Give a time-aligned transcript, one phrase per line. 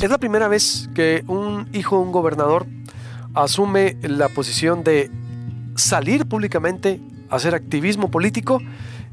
[0.00, 2.66] Es la primera vez que un hijo de un gobernador
[3.34, 5.10] asume la posición de
[5.76, 8.62] salir públicamente hacer activismo político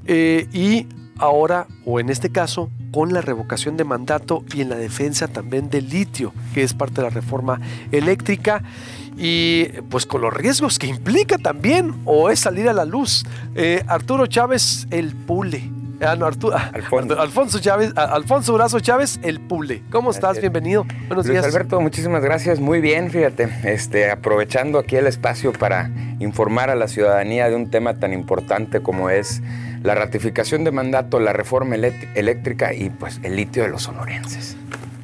[0.06, 0.88] eh, y
[1.18, 5.70] ahora, o en este caso, con la revocación de mandato y en la defensa también
[5.70, 7.60] del litio, que es parte de la reforma
[7.92, 8.64] eléctrica
[9.18, 13.26] y pues con los riesgos que implica también o es salir a la luz.
[13.56, 15.77] Eh, Arturo Chávez, el pule.
[16.02, 17.20] Ah, no, Arturo, Alfonso.
[17.20, 19.82] Alfonso Chávez, Alfonso Brazo Chávez, el Pule.
[19.90, 20.40] ¿Cómo estás?
[20.40, 20.86] Bienvenido.
[21.08, 21.46] Buenos Luis días.
[21.46, 22.60] Alberto, muchísimas gracias.
[22.60, 23.50] Muy bien, fíjate.
[23.64, 28.82] Este, aprovechando aquí el espacio para informar a la ciudadanía de un tema tan importante
[28.82, 29.42] como es
[29.82, 34.56] la ratificación de mandato, la reforma eléctrica y pues el litio de los sonorenses.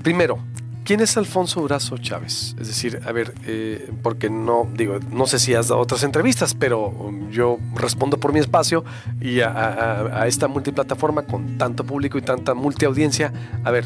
[0.03, 0.39] Primero,
[0.83, 2.55] ¿Quién es Alfonso Brazo Chávez?
[2.59, 6.53] Es decir, a ver, eh, porque no, digo, no sé si has dado otras entrevistas,
[6.53, 8.83] pero um, yo respondo por mi espacio
[9.21, 13.31] y a, esta multiplataforma con tanto público y tanta multiaudiencia.
[13.63, 13.85] A ver,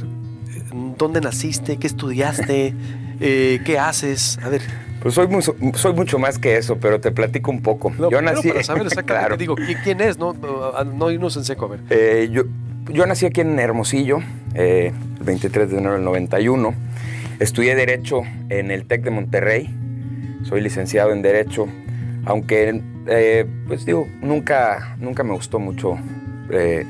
[0.98, 1.78] ¿dónde naciste?
[1.78, 2.74] ¿Qué estudiaste?
[3.20, 4.38] Eh, ¿Qué haces?
[4.44, 4.62] A ver.
[5.02, 5.28] Pues soy,
[5.74, 7.92] soy mucho más que eso, pero te platico un poco.
[8.12, 8.50] yo nací.
[8.50, 10.20] Para saber exactamente, digo, ¿quién es?
[10.20, 10.36] No,
[10.86, 11.80] no irnos en seco, a ver.
[11.90, 12.44] Eh, yo,
[12.92, 14.20] yo nací aquí en Hermosillo,
[14.58, 16.74] el 23 de enero del 91.
[17.40, 19.70] Estudié Derecho en el TEC de Monterrey,
[20.44, 21.68] soy licenciado en Derecho,
[22.26, 25.98] aunque, eh, pues digo, nunca, nunca me gustó mucho,
[26.50, 26.86] eh,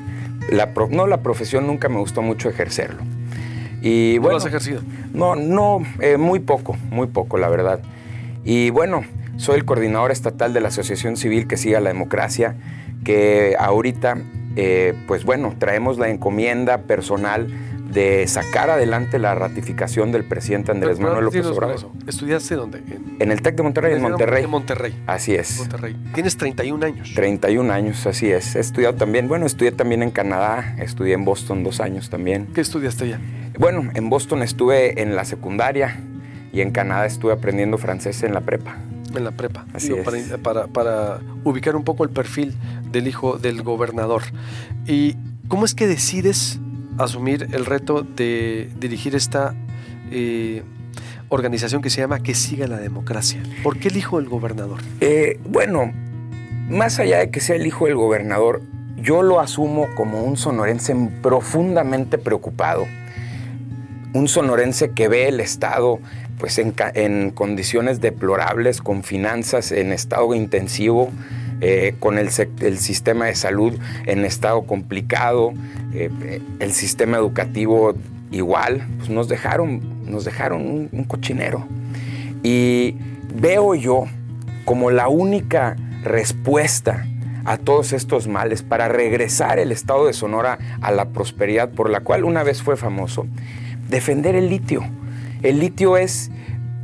[0.50, 3.02] la no la profesión, nunca me gustó mucho ejercerlo.
[3.82, 4.82] Y, bueno, ¿No lo has ejercido?
[5.14, 7.82] No, no, eh, muy poco, muy poco, la verdad.
[8.46, 9.04] Y bueno,
[9.36, 12.56] soy el coordinador estatal de la Asociación Civil que siga la democracia,
[13.04, 14.18] que ahorita,
[15.08, 17.48] pues bueno, traemos la encomienda personal
[17.92, 21.90] de sacar adelante la ratificación del presidente Andrés Manuel López Obrador.
[22.06, 22.82] ¿Estudiaste dónde?
[23.20, 24.44] En, el TEC de Monterrey, en Monterrey.
[24.44, 25.04] En Monterrey.
[25.08, 25.58] Así es.
[25.58, 25.96] Monterrey.
[26.14, 27.14] Tienes 31 años.
[27.16, 28.56] 31 años, así es.
[28.56, 32.48] He estudiado también, bueno, estudié también en Canadá, estudié en Boston dos años también.
[32.54, 33.20] ¿Qué estudiaste allá?
[33.58, 36.00] Bueno, en Boston estuve en la secundaria
[36.52, 38.78] y en Canadá estuve aprendiendo francés en la prepa.
[39.16, 39.66] En la prepa.
[39.74, 40.38] Así es.
[40.40, 42.56] Para, para ubicar un poco el perfil
[42.92, 44.24] del hijo del gobernador.
[44.86, 45.16] ¿Y
[45.48, 46.60] cómo es que decides
[46.98, 49.56] asumir el reto de dirigir esta
[50.12, 50.64] eh,
[51.30, 53.42] organización que se llama Que siga la democracia.
[53.64, 54.80] ¿Por qué el hijo del gobernador?
[55.02, 55.92] Eh, bueno,
[56.70, 58.62] más allá de que sea el hijo del gobernador,
[58.98, 62.86] yo lo asumo como un sonorense profundamente preocupado.
[64.14, 66.00] Un sonorense que ve el Estado
[66.40, 71.12] pues, en condiciones deplorables, con finanzas en estado intensivo,
[71.60, 75.54] eh, con el, sistema de salud en estado complicado,
[75.92, 77.96] eh, el sistema educativo
[78.30, 81.66] igual, pues nos dejaron, nos dejaron un, un cochinero.
[82.44, 82.96] Y
[83.34, 84.06] veo yo
[84.66, 87.08] como la única respuesta
[87.46, 92.02] a todos estos males para regresar el estado de Sonora a la prosperidad por la
[92.02, 93.26] cual una vez fue famoso,
[93.90, 94.84] defender el litio.
[95.44, 96.32] El litio es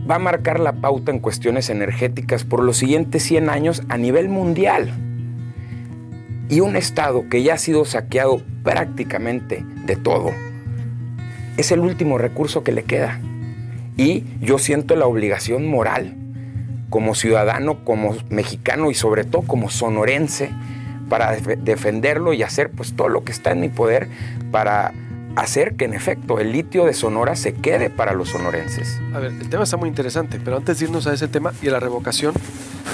[0.10, 4.30] va a marcar la pauta en cuestiones energéticas por los siguientes 100 años a nivel
[4.30, 4.94] mundial.
[6.50, 10.32] Y un Estado que ya ha sido saqueado prácticamente de todo,
[11.58, 13.20] es el último recurso que le queda.
[13.98, 16.16] Y yo siento la obligación moral
[16.90, 20.52] como ciudadano, como mexicano y sobre todo como sonorense
[21.10, 24.10] para defenderlo y hacer pues todo lo que está en mi poder
[24.52, 24.94] para
[25.36, 29.00] hacer que en efecto el litio de Sonora se quede para los sonorenses.
[29.14, 31.70] A ver, el tema está muy interesante, pero antes de irnos a ese tema y
[31.70, 32.34] a la revocación,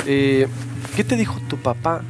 [0.06, 0.48] eh,
[0.96, 2.02] ¿qué te dijo tu papá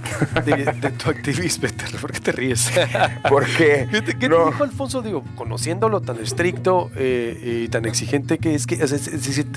[0.45, 1.67] de, tu activismo?
[1.99, 2.71] ¿Por qué te ríes?
[3.29, 5.01] Porque ¿Qué te, qué dijo Alfonso?
[5.01, 8.75] Digo, conociéndolo tan estricto eh, y tan exigente que es que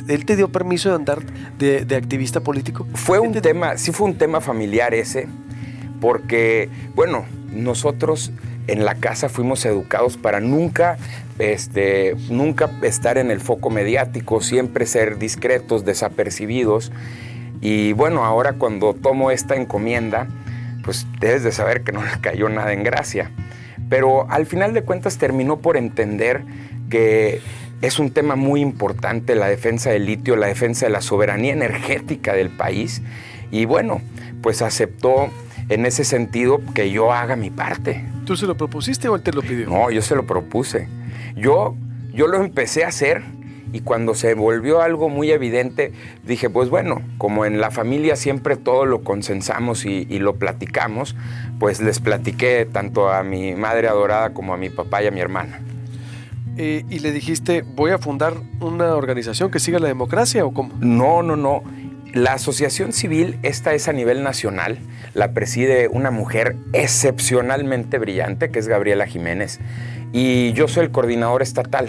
[0.09, 1.22] él te dio permiso de andar
[1.59, 2.87] de, activista político.
[2.94, 5.28] Fue un tema, sí fue un tema familiar ese,
[6.00, 8.32] porque bueno, nosotros
[8.67, 10.97] en la casa fuimos educados para nunca,
[11.39, 16.93] este, nunca estar en el foco mediático, siempre ser discretos, desapercibidos.
[17.61, 20.28] Y bueno, ahora cuando tomo esta encomienda,
[20.84, 23.31] pues debes de saber que no le cayó nada en gracia.
[23.89, 26.43] Pero al final de cuentas terminó por entender
[26.88, 27.41] que
[27.82, 32.32] es un tema muy importante la defensa del litio, la defensa de la soberanía energética
[32.32, 33.03] del país.
[33.50, 34.00] Y bueno,
[34.41, 35.31] pues aceptó
[35.69, 38.05] en ese sentido que yo haga mi parte.
[38.25, 39.69] ¿Tú se lo propusiste o él te lo pidió?
[39.69, 40.88] No, yo se lo propuse.
[41.37, 41.76] Yo,
[42.12, 43.23] yo lo empecé a hacer
[43.73, 45.93] y cuando se volvió algo muy evidente,
[46.25, 51.17] dije, pues bueno, como en la familia siempre todo lo consensamos y, lo platicamos,
[51.59, 55.20] pues les platiqué tanto a mi madre adorada como a mi papá y a mi
[55.20, 55.61] hermana.
[56.58, 60.75] Eh, ¿Y le dijiste, voy a fundar una organización que siga la democracia o cómo?
[60.81, 61.62] No, no, no.
[62.12, 64.79] La asociación civil, esta es a nivel nacional,
[65.14, 69.61] la preside una mujer excepcionalmente brillante, que es Gabriela Jiménez,
[70.12, 71.88] y yo soy el coordinador estatal.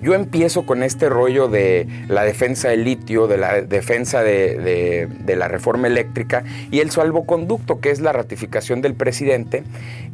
[0.00, 5.48] Yo empiezo con este rollo de la defensa del litio, de la defensa de, la
[5.48, 9.64] reforma eléctrica y el salvoconducto, que es la ratificación del presidente.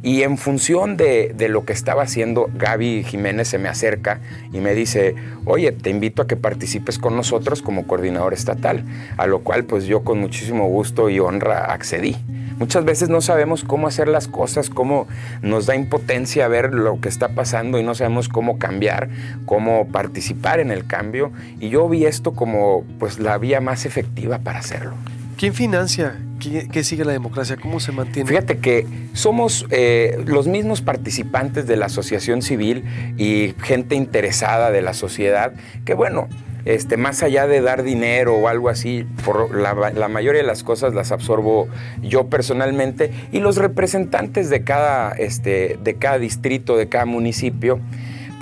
[0.01, 4.21] Y en función de, de lo que estaba haciendo, Gaby Jiménez se me acerca
[4.51, 5.15] y me dice,
[5.45, 8.83] oye, te invito a que participes con nosotros como coordinador estatal,
[9.17, 12.15] a lo cual pues yo con muchísimo gusto y honra accedí.
[12.57, 15.07] Muchas veces no sabemos cómo hacer las cosas, cómo
[15.41, 19.09] nos da impotencia ver lo que está pasando y no sabemos cómo cambiar,
[19.45, 21.31] cómo participar en el cambio.
[21.59, 24.93] Y yo vi esto como pues la vía más efectiva para hacerlo.
[25.37, 26.17] ¿Quién financia?
[26.39, 27.57] ¿Qué, sigue la democracia?
[27.57, 28.29] ¿Cómo se mantiene?
[28.29, 32.83] Fíjate que somos eh, los mismos participantes de la asociación civil
[33.17, 36.29] y gente interesada de la sociedad que, bueno,
[36.65, 40.93] este, más allá de dar dinero o algo así, por la, mayoría de las cosas
[40.95, 41.67] las absorbo
[42.01, 47.79] yo personalmente y los representantes de cada, este, de cada distrito, de cada municipio,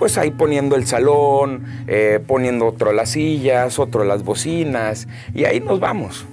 [0.04, 5.62] pues ahí poniendo el salón, eh, poniendo otro las sillas, otro las bocinas y ahí
[5.62, 6.26] nos vamos.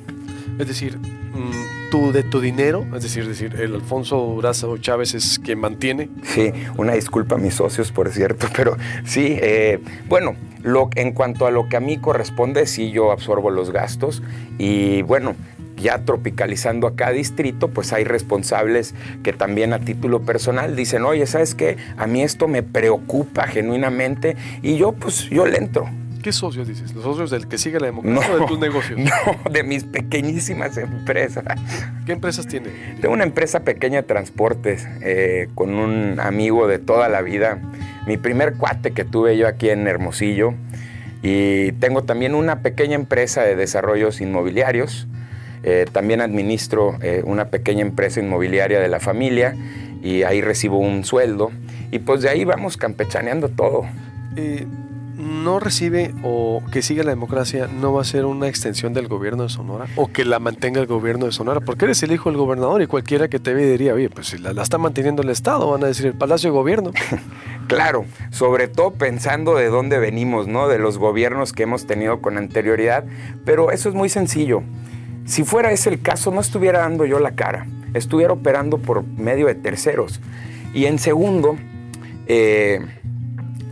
[0.59, 5.39] Es decir, mm, tú de tu dinero, es decir, decir, el Alfonso Durazo Chávez es
[5.39, 6.09] quien mantiene.
[6.25, 9.79] Sí, una disculpa a mis socios, por cierto, pero sí, eh,
[10.09, 10.35] bueno,
[10.97, 14.21] en cuanto a lo que a mí corresponde, sí yo absorbo los gastos
[14.59, 15.37] y bueno,
[15.81, 21.27] ya tropicalizando a cada distrito, pues hay responsables que también a título personal dicen, oye,
[21.27, 21.77] ¿sabes qué?
[21.97, 25.89] A mí esto me preocupa genuinamente y yo pues yo le entro.
[26.23, 26.95] ¿Qué socios dices?
[26.95, 28.99] ¿Los socios del que sigue la democracia o de tus negocios?
[28.99, 31.45] No, de mis pequeñísimas empresas.
[32.05, 32.69] ¿Qué empresas tiene?
[33.01, 37.59] Tengo una empresa pequeña de transportes eh, con un amigo de toda la vida
[38.07, 40.55] mi primer cuate que tuve yo aquí en Hermosillo.
[41.23, 45.07] Y tengo también una pequeña empresa de desarrollos inmobiliarios.
[45.63, 49.55] Eh, también administro eh, una pequeña empresa inmobiliaria de la familia
[50.03, 51.51] y ahí recibo un sueldo.
[51.91, 53.83] Y pues de ahí vamos campechaneando todo.
[54.37, 54.67] Eh,
[55.21, 59.43] no recibe o que siga la democracia no va a ser una extensión del gobierno
[59.43, 62.39] de Sonora o que la mantenga el gobierno de Sonora, porque eres el hijo del
[62.39, 65.29] gobernador y cualquiera que te ve diría, oye, pues si la, la está manteniendo el
[65.29, 66.93] Estado, van a decir el Palacio de Gobierno.
[67.69, 70.69] claro, sobre todo pensando de dónde venimos, ¿no?
[70.69, 73.05] De los gobiernos que hemos tenido con anterioridad,
[73.45, 74.63] pero eso es muy sencillo.
[75.31, 79.47] Si fuera ese el caso, no estuviera dando yo la cara, estuviera operando por medio
[79.47, 80.21] de terceros.
[80.75, 81.57] Y en segundo,
[82.27, 82.81] eh,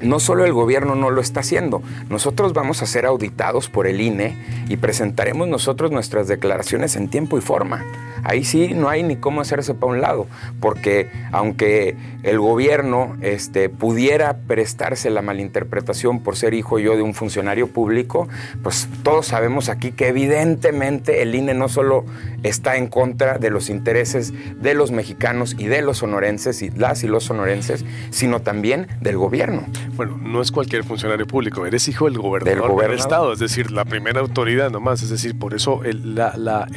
[0.00, 4.00] no solo el gobierno no lo está haciendo, nosotros vamos a ser auditados por el
[4.00, 4.37] INE
[4.69, 7.85] y presentaremos nosotros nuestras declaraciones en tiempo y forma.
[8.25, 10.27] Ahí sí no hay ni cómo hacerse para un lado,
[10.61, 17.15] porque aunque el gobierno este, pudiera prestarse la malinterpretación por ser hijo yo de un
[17.15, 18.29] funcionario público,
[18.62, 22.05] pues todos sabemos aquí que evidentemente el INE no solo
[22.43, 27.05] está en contra de los intereses de los mexicanos y de los sonorenses y las
[27.05, 29.65] y los sonorenses, sino también del gobierno.
[29.99, 33.85] Bueno, no es cualquier funcionario público, eres hijo del gobernador del, Estado, es decir, la
[33.85, 36.17] primera autoridad nomás, es decir, por eso el,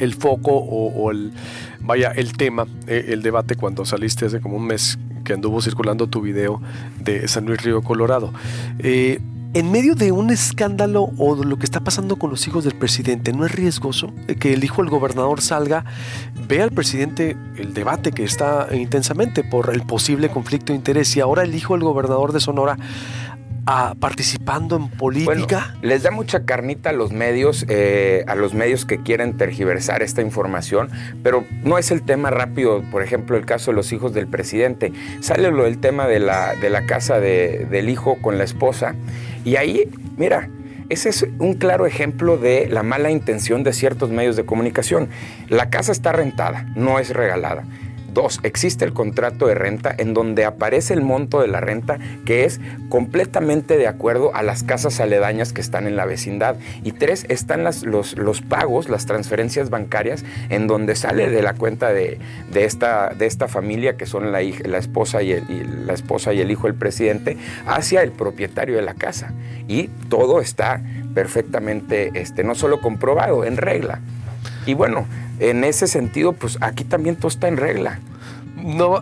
[0.00, 1.32] el foco o, el,
[1.78, 6.08] vaya, el tema, eh, el debate cuando saliste hace como un mes que anduvo circulando
[6.08, 6.60] tu video
[6.98, 8.32] de San Luis Río Colorado.
[8.80, 9.20] Eh,
[9.54, 12.74] en medio de un escándalo o de lo que está pasando con los hijos del
[12.74, 15.84] presidente, ¿no es riesgoso que el hijo del gobernador salga,
[16.48, 21.20] vea al presidente el debate que está intensamente por el posible conflicto de interés y
[21.20, 22.78] ahora el hijo del gobernador de Sonora
[24.00, 25.74] participando en política?
[25.82, 30.20] les da mucha carnita a los medios, eh, a los medios que quieren tergiversar esta
[30.20, 30.90] información,
[31.22, 34.92] pero no es el tema rápido, por ejemplo, el caso de los hijos del presidente.
[35.20, 38.94] Sale lo del tema de la, de la casa del hijo con la esposa,
[39.44, 40.48] y ahí, mira,
[40.88, 45.08] ese es un claro ejemplo de la mala intención de ciertos medios de comunicación.
[45.48, 47.64] La casa está rentada, no es regalada.
[48.12, 52.44] Dos, existe el contrato de renta en donde aparece el monto de la renta que
[52.44, 56.56] es completamente de acuerdo a las casas aledañas que están en la vecindad.
[56.82, 61.92] Y tres, están los, los, pagos, las transferencias bancarias en donde sale de la cuenta
[61.92, 62.18] de,
[62.54, 66.50] esta, de esta, familia que son la, la, esposa y, el, la esposa y el
[66.50, 69.32] hijo del presidente hacia el propietario de la casa.
[69.68, 70.82] Y todo está
[71.14, 74.00] perfectamente, este, no solo comprobado, en regla.
[74.66, 75.06] Y bueno,
[75.50, 78.00] en ese sentido, pues aquí también todo está en regla.
[78.56, 79.00] No,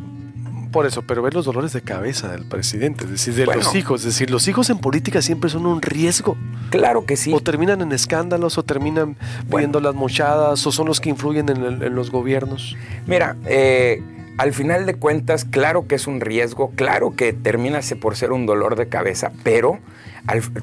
[0.70, 4.00] por eso, pero ver los dolores de cabeza del presidente, es decir, de los hijos,
[4.00, 6.36] es decir, los hijos en política siempre son un riesgo.
[6.70, 7.32] Claro que sí.
[7.34, 9.16] O terminan en escándalos, o terminan
[9.48, 12.76] viendo las mochadas, o son los que influyen en, los gobiernos.
[13.06, 14.02] Mira, eh,
[14.38, 18.46] al final de cuentas, claro que es un riesgo, claro que termina por ser un
[18.46, 19.78] dolor de cabeza, pero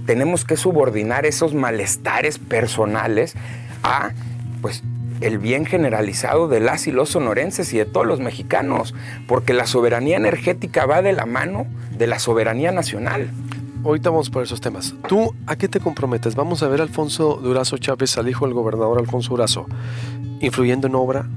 [0.05, 3.35] tenemos que subordinar esos malestares personales
[3.83, 4.11] a,
[4.61, 4.83] pues,
[5.21, 8.93] el bien generalizado de las y los sonorenses y de todos los mexicanos,
[9.27, 13.29] porque la soberanía energética va de la mano de la soberanía nacional.
[13.83, 14.93] ahorita vamos por esos temas.
[15.07, 16.35] ¿Tú a qué te comprometes?
[16.35, 19.65] Vamos a ver a Alfonso Durazo Chávez, al hijo del gobernador Alfonso Durazo,
[20.41, 21.27] influyendo en obra,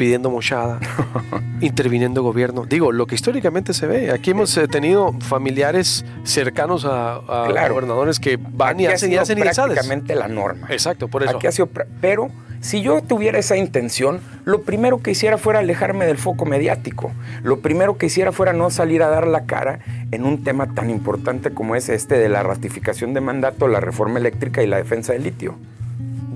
[0.00, 0.80] pidiendo mochada,
[1.60, 2.64] interviniendo gobierno.
[2.64, 4.10] Digo, lo que históricamente se ve.
[4.10, 7.20] Aquí hemos eh, tenido familiares cercanos a,
[7.68, 10.68] gobernadores que van y hacen y hacen y prácticamente la norma.
[10.70, 11.36] Exacto, por eso.
[11.36, 11.68] Aquí ha sido,
[12.00, 17.10] pero si yo tuviera esa intención, lo primero que hiciera fuera alejarme del foco mediático.
[17.42, 20.90] Lo primero que hiciera fuera no salir a dar la cara en un tema tan
[20.90, 25.14] importante como es este de la ratificación de mandato, la reforma eléctrica y la defensa
[25.14, 25.56] del litio.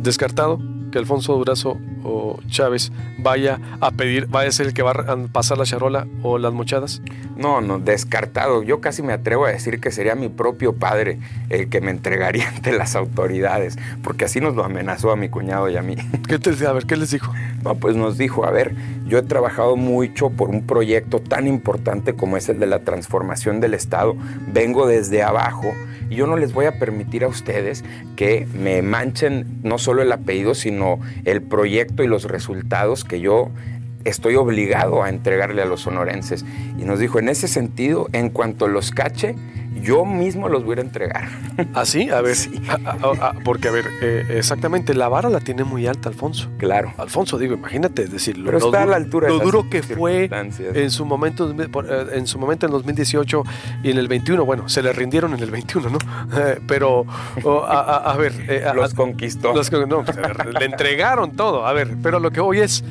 [0.02, 0.60] Descartado
[0.94, 5.16] que Alfonso Durazo o Chávez vaya a pedir, vaya a ser el que va a
[5.32, 7.02] pasar la charola o las mochadas?
[7.36, 8.62] No, no, descartado.
[8.62, 11.18] Yo casi me atrevo a decir que sería mi propio padre
[11.50, 15.68] el que me entregaría ante las autoridades, porque así nos lo amenazó a mi cuñado
[15.68, 15.96] y a mí.
[16.28, 17.32] ¿Qué te, a ver, ¿qué les dijo?
[17.64, 22.14] No, pues nos dijo, a ver, yo he trabajado mucho por un proyecto tan importante
[22.14, 24.14] como es el de la transformación del Estado.
[24.46, 25.72] Vengo desde abajo
[26.14, 27.85] yo no les voy a permitir a ustedes
[28.16, 33.50] que me manchen no solo el apellido, sino el proyecto y los resultados que yo
[34.04, 36.44] estoy obligado a entregarle a los sonorenses.
[36.78, 39.35] Y nos dijo, en ese sentido, en cuanto los cache,
[39.80, 41.28] yo mismo los voy a entregar.
[41.74, 42.08] ¿Así?
[42.10, 42.50] ¿Ah, a ver, sí.
[43.44, 46.48] porque a ver, eh, exactamente, la vara la tiene muy alta Alfonso.
[46.58, 46.92] Claro.
[46.96, 48.46] Alfonso, digo, imagínate, decirlo.
[48.46, 52.38] Pero está a la altura lo duro que fue en su momento, eh, en su
[52.38, 53.42] momento en 2018
[53.82, 55.98] y en el 21, bueno, se le rindieron en el 21, ¿no?
[56.36, 57.04] Eh, pero,
[57.66, 58.32] a, ver.
[58.74, 59.52] los conquistó.
[59.86, 60.16] no, pues,
[60.58, 61.66] le entregaron todo.
[61.66, 62.84] A ver, pero lo que hoy es,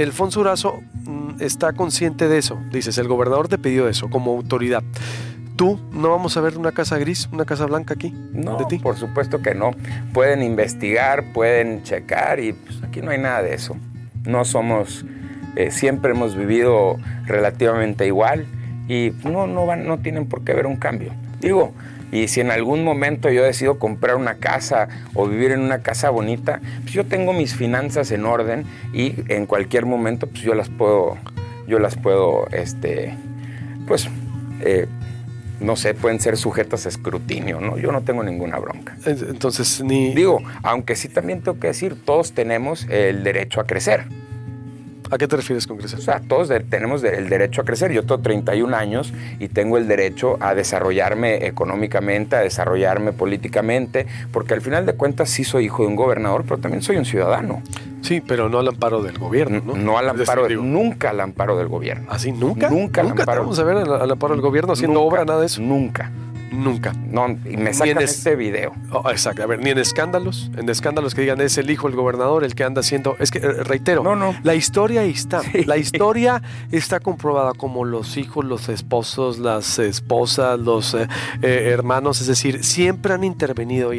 [0.00, 2.58] Alfonso Urazo mm, está consciente de eso.
[2.70, 4.82] Dices, el gobernador te pidió eso como autoridad.
[5.58, 8.14] ¿Tú no vamos a ver una casa gris, una casa blanca aquí?
[8.32, 8.78] No, de ti?
[8.78, 9.72] por supuesto que no.
[10.12, 13.76] Pueden investigar, pueden checar y pues, aquí no hay nada de eso.
[14.24, 15.04] No somos,
[15.56, 16.96] eh, siempre hemos vivido
[17.26, 18.46] relativamente igual
[18.86, 21.12] y no, no, van, no tienen por qué ver un cambio.
[21.40, 21.72] Digo,
[22.12, 26.10] y si en algún momento yo decido comprar una casa o vivir en una casa
[26.10, 30.68] bonita, pues yo tengo mis finanzas en orden y en cualquier momento pues yo las
[30.68, 31.16] puedo,
[31.66, 33.12] yo las puedo, este,
[33.88, 34.08] pues
[34.60, 34.86] eh,
[35.60, 37.78] no sé, pueden ser sujetas a escrutinio, ¿no?
[37.78, 38.96] Yo no tengo ninguna bronca.
[39.04, 40.14] Entonces, ni...
[40.14, 44.04] Digo, aunque sí también tengo que decir, todos tenemos el derecho a crecer.
[45.10, 45.98] ¿A qué te refieres con crecer?
[45.98, 47.92] O sea, todos tenemos el derecho a crecer.
[47.92, 54.54] Yo tengo 31 años y tengo el derecho a desarrollarme económicamente, a desarrollarme políticamente, porque
[54.54, 57.62] al final de cuentas sí soy hijo de un gobernador, pero también soy un ciudadano.
[58.02, 59.74] Sí, pero no al amparo del gobierno, ¿no?
[59.74, 62.06] No al amparo, nunca al amparo del gobierno.
[62.10, 62.32] ¿Así?
[62.32, 62.70] ¿Nunca?
[62.70, 63.42] Nunca, ¿Nunca amparo.
[63.42, 65.60] vamos a ver al, amparo del gobierno haciendo obra, nada de eso?
[65.60, 66.10] Nunca.
[66.50, 66.92] Nunca.
[66.92, 68.72] No, y me sacan este video.
[68.90, 69.42] Oh, exacto.
[69.42, 72.54] A ver, ni en escándalos, en escándalos que digan es el hijo del gobernador el
[72.54, 73.16] que anda haciendo.
[73.18, 74.34] Es que, eh, reitero, no, no.
[74.42, 75.42] la historia ahí está.
[75.66, 81.08] La historia está comprobada como los hijos, los esposos, las esposas, los eh,
[81.42, 83.92] eh, hermanos, es decir, siempre han intervenido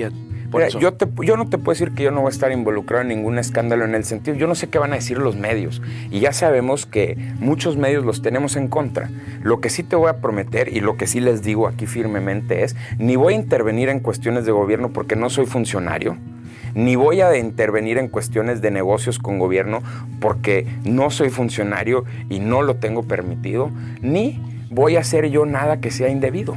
[0.80, 3.38] yo, yo no te puedo decir que yo no voy a estar involucrado en ningún
[3.38, 6.34] escándalo en el sentido, yo no sé qué van a decir los medios y ya
[6.34, 9.10] sabemos que muchos medios los tenemos en contra.
[9.42, 12.64] Lo que sí te voy a prometer y lo que sí les digo aquí firmemente
[12.64, 16.18] es, ni voy a intervenir en cuestiones de gobierno porque no soy funcionario,
[16.74, 19.82] ni voy a intervenir en cuestiones de negocios con gobierno
[20.20, 25.80] porque no soy funcionario y no lo tengo permitido, ni voy a hacer yo nada
[25.80, 26.56] que sea indebido.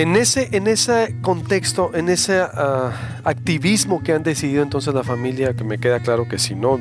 [0.00, 5.52] En ese, en ese contexto, en ese ah, activismo que han decidido entonces la familia,
[5.52, 6.80] que me queda claro que si no,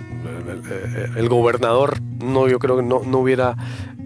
[1.17, 3.57] el, gobernador, no, yo creo que no, no hubiera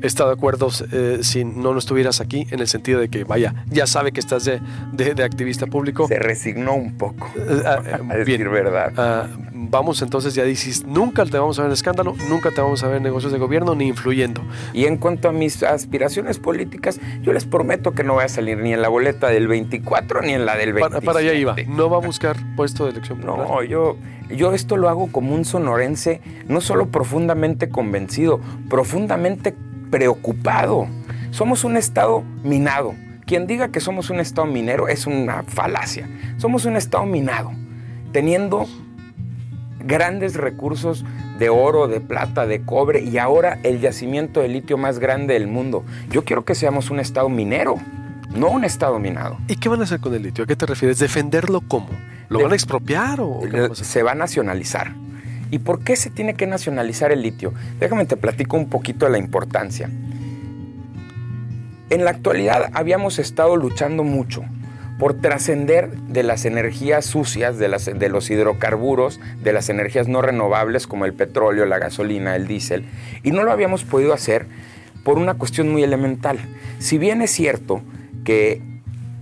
[0.04, 3.54] estado de acuerdo eh, si no, no estuvieras aquí, en el sentido de que, vaya,
[3.70, 4.60] ya sabe que estás de,
[4.92, 6.08] de, activista público.
[6.08, 7.32] Se resignó un poco,
[7.66, 7.82] a
[8.16, 8.94] decir verdad.
[8.98, 12.84] Ah, vamos entonces, ya dices, nunca te vamos a ver en escándalo, nunca te vamos
[12.84, 14.42] a ver en negocios de gobierno ni influyendo.
[14.74, 18.58] Y en cuanto a mis aspiraciones políticas, yo les prometo que no voy a salir
[18.58, 21.06] ni en la boleta del 24 ni en la del 27.
[21.06, 23.98] Para, allá iba, no va a buscar puesto de elección No, yo,
[24.30, 29.56] yo esto lo hago como un sonorense, no solo profundamente convencido, profundamente
[29.94, 30.88] preocupado.
[31.30, 32.96] Somos un estado minado.
[33.28, 36.10] Quien diga que somos un estado minero es una falacia.
[36.38, 37.52] Somos un estado minado,
[38.12, 38.66] teniendo
[39.86, 41.06] grandes recursos
[41.38, 45.46] de oro, de plata, de cobre y ahora el yacimiento de litio más grande del
[45.46, 45.84] mundo.
[46.10, 47.76] Yo quiero que seamos un estado minero,
[48.36, 49.38] no un estado minado.
[49.48, 50.46] ¿Y qué van a hacer con el litio?
[50.46, 50.98] ¿A qué te refieres?
[50.98, 51.90] ¿Defenderlo cómo?
[52.30, 53.42] ¿Lo van a expropiar o
[53.76, 55.03] se va a nacionalizar?
[55.52, 57.54] ¿Y por qué se tiene que nacionalizar el litio?
[57.80, 59.90] Déjame te platico un poquito de la importancia.
[61.90, 64.44] En la actualidad habíamos estado luchando mucho
[64.98, 70.88] por trascender de las energías sucias, de, de los hidrocarburos, de las energías no renovables
[70.88, 72.86] como el petróleo, la gasolina, el diésel,
[73.24, 74.48] y no lo habíamos podido hacer
[75.04, 76.40] por una cuestión muy elemental.
[76.80, 77.82] Si bien es cierto
[78.24, 78.62] que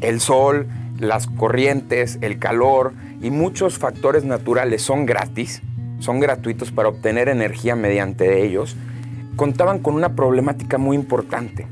[0.01, 0.67] el sol,
[0.99, 5.61] las corrientes, el calor y muchos factores naturales son gratis,
[6.01, 8.75] son gratuitos para obtener energía mediante ellos,
[9.35, 11.67] contaban con una problemática muy importante.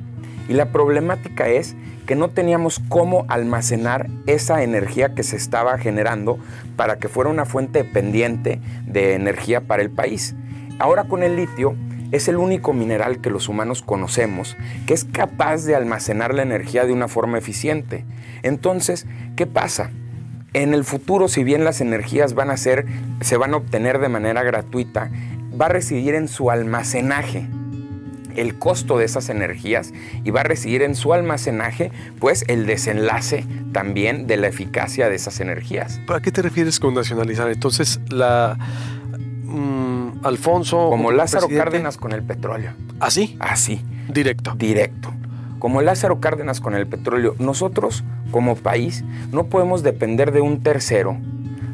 [0.47, 6.39] Y la problemática es que no teníamos cómo almacenar esa energía que se estaba generando
[6.75, 10.35] para que fuera una fuente dependiente de energía para el país.
[10.79, 11.75] Ahora con el litio
[12.11, 14.57] es el único mineral que los humanos conocemos
[14.87, 18.05] que es capaz de almacenar la energía de una forma eficiente.
[18.41, 19.05] Entonces,
[19.35, 19.91] ¿qué pasa?
[20.53, 22.85] En el futuro, si bien las energías van a ser,
[23.21, 25.11] se van a obtener de manera gratuita,
[25.59, 27.47] va a residir en su almacenaje
[28.35, 33.45] el costo de esas energías y va a residir en su almacenaje, pues el desenlace
[33.73, 35.99] también de la eficacia de esas energías.
[36.07, 37.49] ¿A qué te refieres con nacionalizar?
[37.49, 38.57] Entonces, la
[39.43, 40.89] mm, Alfonso.
[40.89, 42.73] Como Lázaro Cárdenas con el petróleo.
[42.99, 43.37] ¿Así?
[43.39, 43.81] Así.
[44.07, 44.53] Directo.
[44.55, 45.13] Directo.
[45.59, 47.35] Como Lázaro Cárdenas con el petróleo.
[47.37, 51.17] Nosotros, como país, no podemos depender de un tercero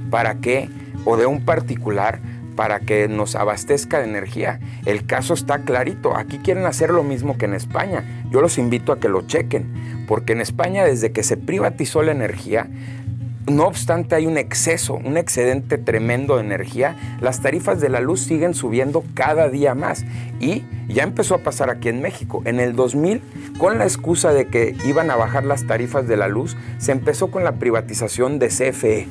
[0.09, 0.69] para que,
[1.05, 2.19] o de un particular,
[2.55, 4.59] para que nos abastezca de energía.
[4.85, 6.17] El caso está clarito.
[6.17, 8.23] Aquí quieren hacer lo mismo que en España.
[8.31, 12.11] Yo los invito a que lo chequen, porque en España desde que se privatizó la
[12.11, 12.67] energía,
[13.47, 18.21] no obstante hay un exceso, un excedente tremendo de energía, las tarifas de la luz
[18.21, 20.05] siguen subiendo cada día más.
[20.39, 22.41] Y ya empezó a pasar aquí en México.
[22.45, 23.21] En el 2000,
[23.57, 27.29] con la excusa de que iban a bajar las tarifas de la luz, se empezó
[27.29, 29.07] con la privatización de CFE.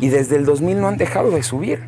[0.00, 1.80] Y desde el 2000 no han dejado de subir.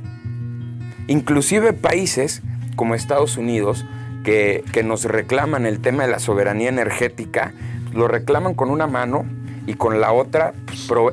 [1.09, 2.43] Inclusive países
[2.77, 3.85] como Estados Unidos,
[4.25, 7.53] que, nos reclaman el tema de la soberanía energética,
[7.93, 9.25] lo reclaman con una mano
[9.67, 10.55] y con la otra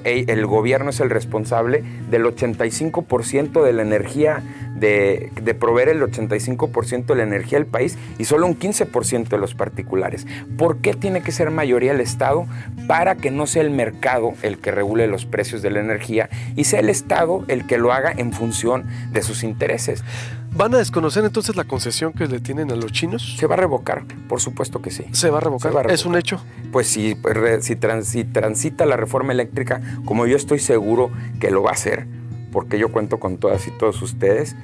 [0.04, 4.42] el gobierno es el responsable del 85% de la energía,
[4.76, 9.38] de, de, proveer el 85% de la energía del país y solo un 15% de
[9.38, 10.26] los particulares.
[10.58, 12.46] ¿Por qué tiene que ser mayoría el Estado?
[12.88, 16.64] Para que no sea el mercado el que regule los precios de la energía y
[16.64, 20.04] sea el Estado el que lo haga en función de sus intereses.
[20.52, 23.36] ¿Van a desconocer entonces la concesión que le tienen a los chinos?
[23.38, 25.06] Se va a revocar, por supuesto que sí.
[25.12, 25.90] ¿Se va a revocar?
[25.92, 26.44] ¿Es un hecho?
[26.72, 31.72] Pues sí, pues, si, transita la reforma eléctrica, como yo estoy seguro que lo va
[31.72, 32.08] a hacer,
[32.52, 34.56] porque yo cuento con todas y todos ustedes,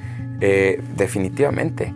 [0.41, 1.93] eh, definitivamente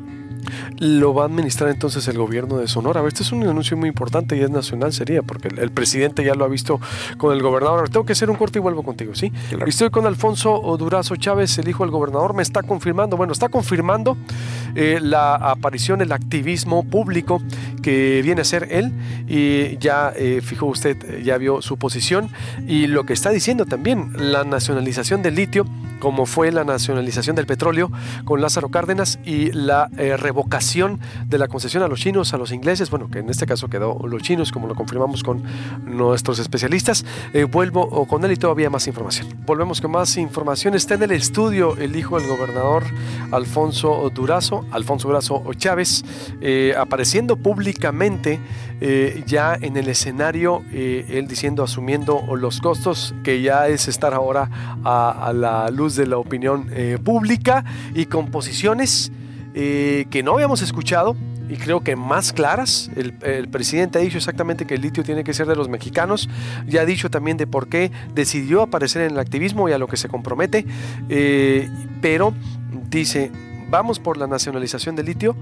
[0.77, 3.05] lo va a administrar entonces el gobierno de Sonora.
[3.07, 6.45] Este es un anuncio muy importante y es nacional, sería, porque el, presidente ya lo
[6.45, 6.79] ha visto
[7.17, 7.89] con el gobernador.
[7.89, 9.31] Tengo que hacer un corte y vuelvo contigo, ¿sí?
[9.65, 12.33] Estoy con Alfonso Durazo Chávez, el hijo del gobernador.
[12.33, 14.17] Me está confirmando, bueno, está confirmando
[14.75, 17.41] eh, la aparición, el activismo público
[17.81, 18.93] que viene a ser él.
[19.27, 22.29] Y ya eh, fijó usted, ya vio su posición.
[22.67, 25.65] Y lo que está diciendo también, la nacionalización del litio
[25.99, 27.91] como fue la nacionalización del petróleo
[28.25, 32.51] con Lázaro Cárdenas y la eh, revocación de la concesión a los chinos, a los
[32.51, 35.43] ingleses, bueno, que en este caso quedó los chinos, como lo confirmamos con
[35.85, 37.05] nuestros especialistas.
[37.33, 39.27] Eh, vuelvo con él y todavía más información.
[39.45, 40.75] Volvemos con más información.
[40.75, 42.83] Está en el estudio el hijo del gobernador
[43.31, 46.03] Alfonso Durazo, Alfonso Durazo Chávez,
[46.41, 48.39] eh, apareciendo públicamente
[49.25, 54.49] ya en el escenario, él diciendo, asumiendo los costos, que ya es estar ahora
[54.83, 57.63] a la luz de la opinión eh, pública
[57.93, 59.11] y con posiciones
[59.53, 61.15] eh, que no habíamos escuchado
[61.49, 62.91] y creo que más claras.
[62.95, 66.29] El, presidente ha dicho exactamente que el litio tiene que ser de los mexicanos,
[66.67, 69.87] ya ha dicho también de por qué decidió aparecer en el activismo y a lo
[69.87, 70.65] que se compromete,
[71.09, 71.69] eh,
[72.01, 72.33] pero
[72.89, 73.31] dice,
[73.69, 75.35] vamos por la nacionalización del litio,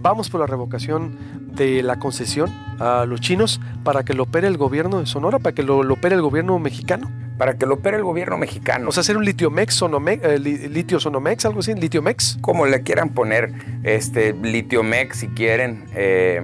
[0.00, 1.16] vamos por la revocación
[1.54, 5.54] de la concesión a los chinos para que lo opere el gobierno de Sonora, para
[5.54, 8.88] que lo opere el gobierno mexicano para que lo opere el gobierno mexicano.
[8.88, 12.38] O sea, hacer un litiomex, sonomex, eh, litio sonomex, algo así, litiomex.
[12.40, 13.52] Como le quieran poner,
[13.84, 15.86] este, litiomex si quieren.
[15.94, 16.42] Eh,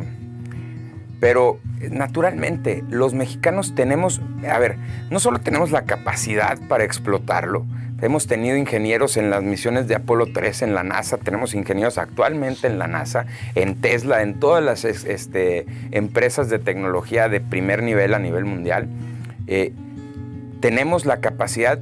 [1.21, 1.59] pero
[1.91, 4.77] naturalmente, los mexicanos tenemos, a ver,
[5.11, 7.67] no solo tenemos la capacidad para explotarlo,
[8.05, 12.67] hemos tenido ingenieros en las misiones de Apolo 3 en la NASA, tenemos ingenieros actualmente
[12.67, 18.13] en la NASA, en Tesla, en todas las este, empresas de tecnología de primer nivel
[18.13, 18.89] a nivel mundial.
[19.47, 19.73] Eh,
[20.61, 21.79] tenemos la capacidad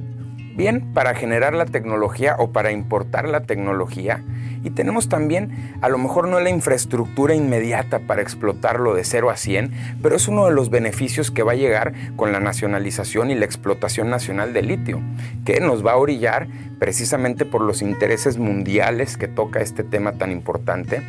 [0.55, 4.23] bien para generar la tecnología o para importar la tecnología
[4.63, 9.37] y tenemos también a lo mejor no la infraestructura inmediata para explotarlo de 0 a
[9.37, 9.71] 100,
[10.01, 13.45] pero es uno de los beneficios que va a llegar con la nacionalización y la
[13.45, 15.01] explotación nacional del litio,
[15.45, 16.47] que nos va a orillar
[16.79, 21.01] precisamente por los intereses mundiales que toca este tema tan importante,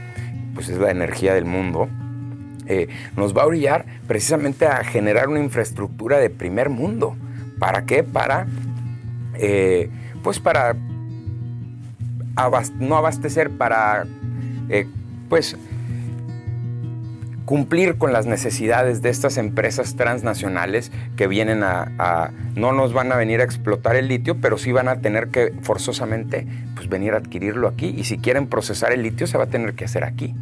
[0.54, 1.88] pues es la energía del mundo.
[2.66, 7.14] Eh, nos va a orillar precisamente a generar una infraestructura de primer mundo
[7.58, 8.02] ¿Para qué?
[8.02, 8.46] Para,
[9.34, 9.88] eh,
[10.22, 10.76] pues para
[12.78, 14.06] no abastecer, para,
[14.68, 14.86] eh,
[15.28, 15.56] pues,
[17.44, 23.16] cumplir con las necesidades de estas empresas transnacionales que vienen a, no nos van a
[23.16, 27.18] venir a explotar el litio, pero sí van a tener que forzosamente pues, venir a
[27.18, 30.34] adquirirlo aquí y si quieren procesar el litio se va a tener que hacer aquí.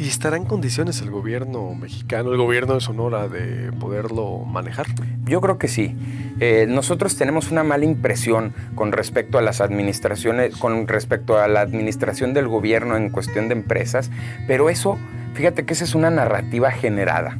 [0.00, 4.86] ¿Y estará en condiciones el gobierno mexicano, el gobierno de Sonora de poderlo manejar?
[5.24, 5.94] Yo creo que sí.
[6.40, 11.60] Eh, nosotros tenemos una mala impresión con respecto a las administraciones, con respecto a la
[11.60, 14.10] administración del gobierno en cuestión de empresas,
[14.48, 14.98] pero eso
[15.34, 17.38] Fíjate que esa es una narrativa generada.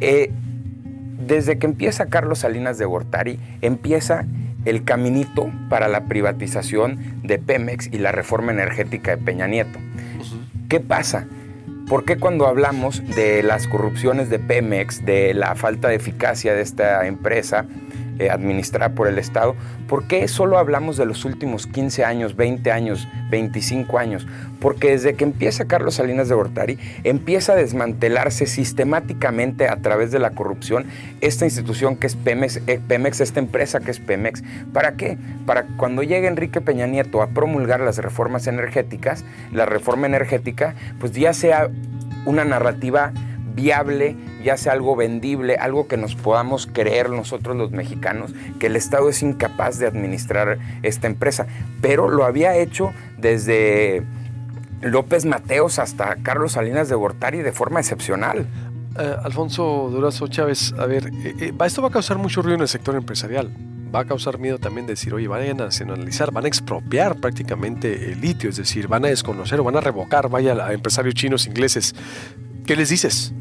[0.00, 0.30] Eh,
[1.26, 4.26] desde que empieza Carlos Salinas de Gortari, empieza
[4.64, 9.78] el caminito para la privatización de Pemex y la reforma energética de Peña Nieto.
[10.68, 11.26] ¿Qué pasa?
[11.88, 16.62] ¿Por qué cuando hablamos de las corrupciones de Pemex, de la falta de eficacia de
[16.62, 17.66] esta empresa,
[18.18, 19.54] eh, administrada por el Estado,
[19.88, 24.26] ¿por qué solo hablamos de los últimos 15 años, 20 años, 25 años?
[24.60, 30.18] Porque desde que empieza Carlos Salinas de Gortari, empieza a desmantelarse sistemáticamente a través de
[30.18, 30.86] la corrupción
[31.20, 34.42] esta institución que es Pemex, eh, Pemex, esta empresa que es Pemex.
[34.72, 35.18] ¿Para qué?
[35.46, 41.12] Para cuando llegue Enrique Peña Nieto a promulgar las reformas energéticas, la reforma energética, pues
[41.12, 41.70] ya sea
[42.26, 43.12] una narrativa
[43.54, 48.76] viable, ya sea algo vendible, algo que nos podamos creer nosotros los mexicanos, que el
[48.76, 51.46] Estado es incapaz de administrar esta empresa.
[51.80, 54.02] Pero lo había hecho desde
[54.82, 58.46] López Mateos hasta Carlos Salinas de Gortari de forma excepcional.
[58.98, 62.62] Eh, Alfonso Durazo Chávez, a ver, eh, eh, esto va a causar mucho ruido en
[62.62, 63.50] el sector empresarial.
[63.94, 68.20] Va a causar miedo también decir, oye, van a nacionalizar, van a expropiar prácticamente el
[68.20, 71.94] litio, es decir, van a desconocer o van a revocar, vaya, a empresarios chinos, ingleses.
[72.66, 73.32] ¿Qué les dices?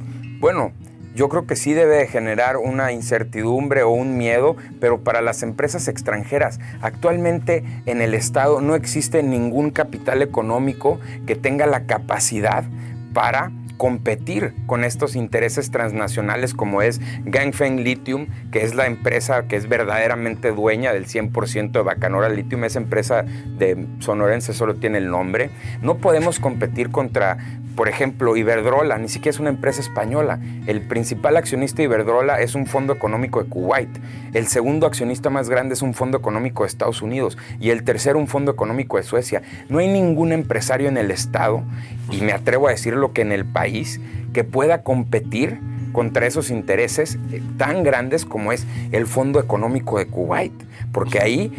[0.43, 0.73] Bueno,
[1.15, 5.87] yo creo que sí debe generar una incertidumbre o un miedo, pero para las empresas
[5.87, 6.59] extranjeras.
[6.81, 12.65] Actualmente en el Estado no existe ningún capital económico que tenga la capacidad
[13.13, 19.55] para competir con estos intereses transnacionales como es Gangfeng Lithium, que es la empresa que
[19.55, 25.09] es verdaderamente dueña del 100% de Bacanora Lithium, esa empresa de sonorense solo tiene el
[25.09, 25.49] nombre.
[25.81, 27.37] No podemos competir contra
[27.75, 30.39] por ejemplo, Iberdrola ni siquiera es una empresa española.
[30.67, 33.89] El principal accionista de Iberdrola es un fondo económico de Kuwait.
[34.33, 37.37] El segundo accionista más grande es un fondo económico de Estados Unidos.
[37.59, 39.41] Y el tercero un fondo económico de Suecia.
[39.69, 41.63] No hay ningún empresario en el Estado,
[42.11, 43.99] y me atrevo a decirlo que en el país,
[44.33, 45.59] que pueda competir
[45.91, 50.53] contra esos intereses eh, tan grandes como es el Fondo Económico de Kuwait.
[50.91, 51.51] Porque ahí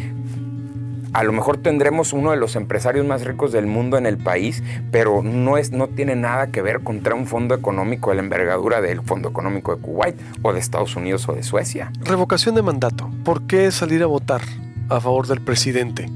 [1.15, 4.65] a lo mejor tendremos uno de los empresarios más ricos del mundo en el país,
[4.91, 8.81] pero no, es, no tiene nada que ver contra un fondo económico de la envergadura
[8.81, 11.93] del Fondo Económico de Kuwait o de Estados Unidos o de Suecia.
[12.01, 13.09] Revocación de mandato.
[13.25, 14.43] ¿Por qué salir a votar
[14.89, 16.11] a favor del presidente?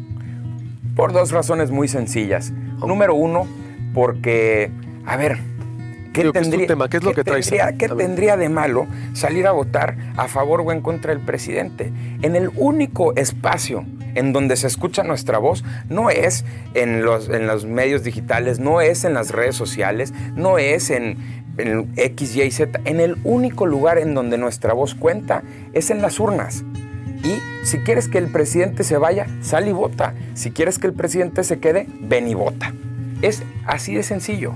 [0.96, 2.50] Por dos razones muy sencillas.
[2.84, 3.46] Número uno,
[3.94, 4.72] porque,
[5.06, 5.38] a ver,
[6.12, 10.26] ¿Qué, tendría, ¿Qué es lo que tendría, ¿qué tendría de malo salir a votar a
[10.26, 11.92] favor o en contra del presidente?
[12.22, 13.84] En el único espacio
[14.18, 18.80] en donde se escucha nuestra voz no es en los, en los medios digitales, no
[18.80, 21.16] es en las redes sociales, no es en,
[21.56, 22.80] en X, Y, Z.
[22.84, 26.64] En el único lugar en donde nuestra voz cuenta es en las urnas.
[27.22, 30.14] Y si quieres que el presidente se vaya, sal y vota.
[30.34, 32.72] Si quieres que el presidente se quede, ven y vota.
[33.22, 34.54] Es así de sencillo.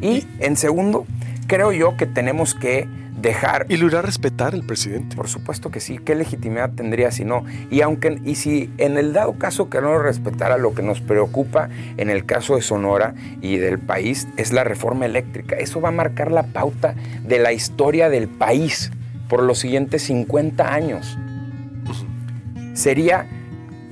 [0.00, 1.06] Y en segundo,
[1.46, 2.88] creo yo que tenemos que
[3.20, 3.66] dejar...
[3.68, 5.16] ¿Y lo irá a respetar el presidente?
[5.16, 5.98] Por supuesto que sí.
[5.98, 7.44] ¿Qué legitimidad tendría si no?
[7.70, 11.00] Y aunque y si en el dado caso que no lo respetara, lo que nos
[11.00, 15.56] preocupa en el caso de Sonora y del país es la reforma eléctrica.
[15.56, 18.90] Eso va a marcar la pauta de la historia del país
[19.28, 21.18] por los siguientes 50 años.
[22.74, 23.26] Sería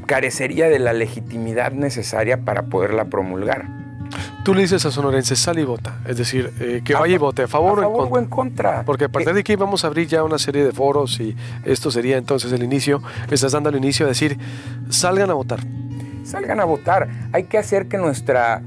[0.06, 3.83] carecería de la legitimidad necesaria para poderla promulgar.
[4.44, 6.00] Tú le dices a sonorense, sal y vota.
[6.06, 8.84] Es decir, eh, que vaya y vote a favor, o, en contra.
[8.84, 11.90] Porque a partir de aquí vamos a abrir ya una serie de foros y esto
[11.90, 13.02] sería entonces el inicio.
[13.30, 14.38] Estás dando el inicio a decir,
[14.90, 15.60] salgan a votar.
[16.24, 17.08] Salgan a votar.
[17.32, 18.60] Hay que hacer que nuestra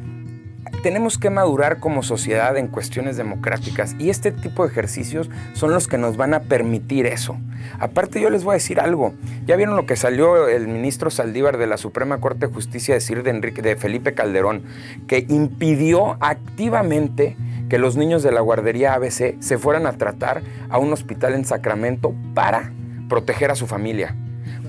[0.87, 5.85] tenemos que madurar como sociedad en cuestiones democráticas y este tipo de ejercicios son los
[5.89, 7.35] que nos van a permitir eso.
[7.77, 9.13] Aparte yo les voy a decir algo,
[9.45, 13.23] ya vieron lo que salió el ministro Saldívar de la Suprema Corte de Justicia decir
[13.23, 14.63] de, Enrique, de Felipe Calderón,
[15.09, 17.35] que impidió activamente
[17.67, 21.43] que los niños de la guardería ABC se fueran a tratar a un hospital en
[21.43, 22.71] Sacramento para
[23.09, 24.15] proteger a su familia.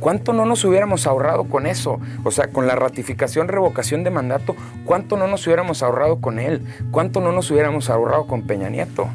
[0.01, 2.01] ¿Cuánto no nos hubiéramos ahorrado con eso?
[2.25, 6.63] O sea, con la ratificación, revocación de mandato, ¿cuánto no nos hubiéramos ahorrado con él?
[6.91, 9.09] ¿Cuánto no nos hubiéramos ahorrado con Peña Nieto?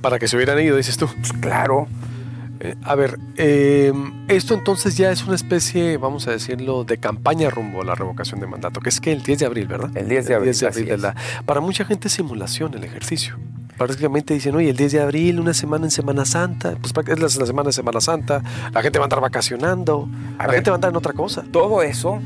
[0.00, 1.06] Para que se hubieran ido, dices tú.
[1.06, 1.86] Pues claro.
[2.60, 7.50] Eh, a ver, em, esto entonces ya es una especie, vamos a decirlo, de campaña
[7.50, 9.90] rumbo a la revocación de mandato, que es que el 10 de abril, ¿verdad?
[9.94, 10.48] El 10 de abril.
[10.48, 13.36] El 10 de abril para mucha gente es simulación el ejercicio.
[13.76, 17.46] Prácticamente dicen, oye, el 10 de abril, una semana en Semana Santa, pues es la,
[17.46, 20.08] semana de Semana Santa, la gente va a andar vacacionando,
[20.38, 21.44] la gente va a andar en otra cosa.
[21.50, 22.20] Todo eso,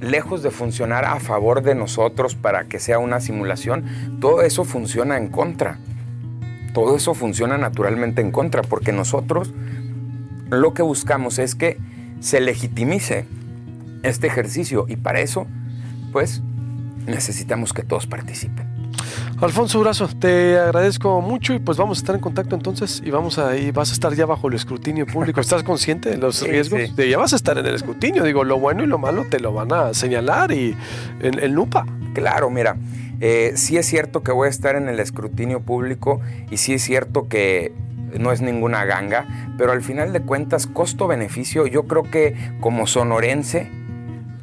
[0.00, 5.16] lejos de funcionar a favor de nosotros para que sea una simulación, todo eso funciona
[5.16, 5.78] en contra.
[6.72, 9.52] Todo eso funciona naturalmente en contra, porque nosotros
[10.50, 11.78] lo que buscamos es que
[12.20, 13.26] se legitimice
[14.02, 15.46] este ejercicio y para eso,
[16.12, 16.42] pues,
[17.06, 18.71] necesitamos que todos participen.
[19.42, 23.38] Alfonso Urazo, te agradezco mucho y pues vamos a estar en contacto entonces y vamos
[23.38, 25.40] a y vas a estar ya bajo el escrutinio público.
[25.40, 26.94] ¿Estás consciente de los riesgos?
[26.94, 28.22] ya vas a estar en el escrutinio.
[28.22, 30.76] Digo, lo bueno y lo malo te lo van a señalar y
[31.20, 31.86] en el NUPA.
[32.14, 32.76] Claro, mira,
[33.20, 36.20] eh, sí es cierto que voy a estar en el escrutinio público
[36.52, 37.72] y sí es cierto que
[38.16, 39.26] no es ninguna ganga,
[39.58, 43.68] pero al final de cuentas, costo-beneficio, yo creo que como sonorense,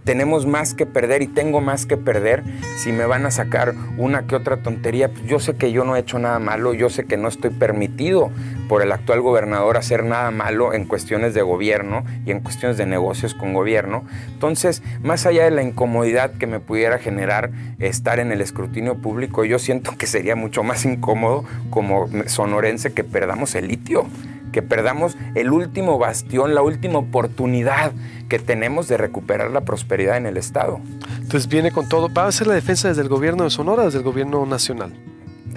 [0.03, 2.43] tenemos más que perder y tengo más que perder
[2.77, 5.09] si me van a sacar una que otra tontería.
[5.09, 7.51] Pues yo sé que yo no he hecho nada malo, yo sé que no estoy
[7.51, 8.31] permitido
[8.67, 12.85] por el actual gobernador hacer nada malo en cuestiones de gobierno y en cuestiones de
[12.85, 14.03] negocios con gobierno.
[14.31, 19.43] Entonces, más allá de la incomodidad que me pudiera generar estar en el escrutinio público,
[19.43, 24.05] yo siento que sería mucho más incómodo como sonorense que perdamos el litio
[24.51, 27.91] que perdamos el último bastión, la última oportunidad
[28.27, 30.79] que tenemos de recuperar la prosperidad en el Estado.
[31.15, 32.13] Entonces viene con todo.
[32.13, 34.93] ¿Va a ser la defensa desde el gobierno de Sonora desde el gobierno nacional?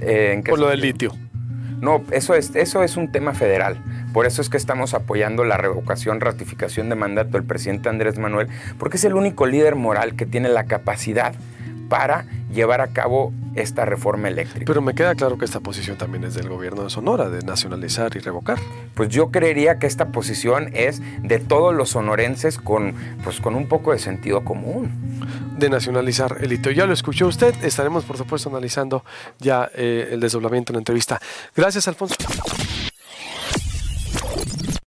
[0.00, 1.12] Eh, Por lo del litio.
[1.80, 3.76] No, eso es, eso es un tema federal.
[4.12, 8.48] Por eso es que estamos apoyando la revocación, ratificación de mandato del presidente Andrés Manuel,
[8.78, 11.34] porque es el único líder moral que tiene la capacidad
[11.92, 12.24] para
[12.54, 14.64] llevar a cabo esta reforma eléctrica.
[14.64, 18.16] Pero me queda claro que esta posición también es del gobierno de Sonora, de nacionalizar
[18.16, 18.58] y revocar.
[18.94, 23.68] Pues yo creería que esta posición es de todos los sonorenses con, pues con un
[23.68, 24.90] poco de sentido común.
[25.58, 26.70] De nacionalizar el hito.
[26.70, 29.04] Ya lo escuchó usted, estaremos por supuesto analizando
[29.38, 31.20] ya eh, el desdoblamiento en la entrevista.
[31.54, 32.14] Gracias, Alfonso.